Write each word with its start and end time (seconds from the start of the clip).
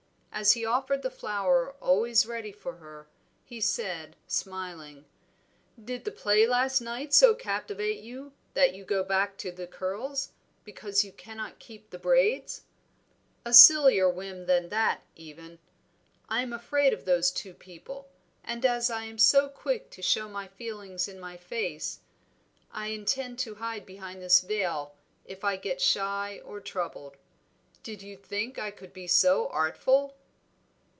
As 0.33 0.53
he 0.53 0.65
offered 0.65 1.01
the 1.01 1.11
flower 1.11 1.75
always 1.81 2.25
ready 2.25 2.53
for 2.53 2.77
her, 2.77 3.09
he 3.43 3.59
said 3.59 4.15
smiling 4.27 5.03
"Did 5.83 6.05
the 6.05 6.11
play 6.11 6.47
last 6.47 6.79
night 6.79 7.13
so 7.13 7.35
captivate 7.35 7.99
you, 7.99 8.31
that 8.53 8.73
you 8.73 8.85
go 8.85 9.03
back 9.03 9.37
to 9.39 9.51
the 9.51 9.67
curls, 9.67 10.31
because 10.63 11.03
you 11.03 11.11
cannot 11.11 11.59
keep 11.59 11.89
the 11.89 11.99
braids?" 11.99 12.63
"A 13.45 13.53
sillier 13.53 14.09
whim 14.09 14.45
than 14.45 14.69
that, 14.69 15.01
even. 15.17 15.59
I 16.29 16.41
am 16.41 16.53
afraid 16.53 16.93
of 16.93 17.03
those 17.03 17.29
two 17.29 17.53
people; 17.53 18.07
and 18.41 18.65
as 18.65 18.89
I 18.89 19.03
am 19.03 19.17
so 19.17 19.49
quick 19.49 19.91
to 19.91 20.01
show 20.01 20.29
my 20.29 20.47
feelings 20.47 21.09
in 21.09 21.19
my 21.19 21.35
face, 21.35 21.99
I 22.71 22.87
intend 22.87 23.37
to 23.39 23.55
hide 23.55 23.85
behind 23.85 24.21
this 24.21 24.39
veil 24.39 24.95
if 25.25 25.43
I 25.43 25.57
get 25.57 25.81
shy 25.81 26.39
or 26.45 26.61
troubled. 26.61 27.17
Did 27.83 28.01
you 28.01 28.15
think 28.15 28.57
I 28.57 28.71
could 28.71 28.93
be 28.93 29.07
so 29.07 29.49
artful?" 29.49 30.15